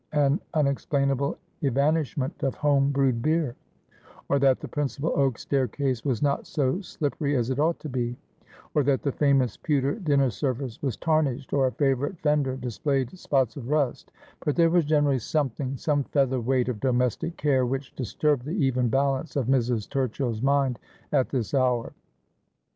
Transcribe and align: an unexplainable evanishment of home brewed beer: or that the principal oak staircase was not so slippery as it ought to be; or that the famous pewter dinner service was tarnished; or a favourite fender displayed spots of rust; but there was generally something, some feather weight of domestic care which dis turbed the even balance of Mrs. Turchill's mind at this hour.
an 0.13 0.41
unexplainable 0.55 1.37
evanishment 1.61 2.41
of 2.41 2.55
home 2.55 2.89
brewed 2.89 3.21
beer: 3.21 3.55
or 4.29 4.39
that 4.39 4.59
the 4.59 4.67
principal 4.67 5.11
oak 5.15 5.37
staircase 5.37 6.03
was 6.03 6.23
not 6.23 6.47
so 6.47 6.81
slippery 6.81 7.35
as 7.35 7.51
it 7.51 7.59
ought 7.59 7.77
to 7.79 7.87
be; 7.87 8.17
or 8.73 8.81
that 8.81 9.03
the 9.03 9.11
famous 9.11 9.57
pewter 9.57 9.93
dinner 9.99 10.31
service 10.31 10.81
was 10.81 10.97
tarnished; 10.97 11.53
or 11.53 11.67
a 11.67 11.71
favourite 11.73 12.17
fender 12.17 12.57
displayed 12.57 13.15
spots 13.15 13.55
of 13.55 13.69
rust; 13.69 14.11
but 14.43 14.55
there 14.55 14.71
was 14.71 14.85
generally 14.85 15.19
something, 15.19 15.77
some 15.77 16.03
feather 16.05 16.41
weight 16.41 16.67
of 16.67 16.79
domestic 16.79 17.37
care 17.37 17.63
which 17.67 17.93
dis 17.95 18.15
turbed 18.15 18.43
the 18.43 18.57
even 18.65 18.89
balance 18.89 19.35
of 19.35 19.45
Mrs. 19.45 19.87
Turchill's 19.87 20.41
mind 20.41 20.79
at 21.11 21.29
this 21.29 21.53
hour. 21.53 21.93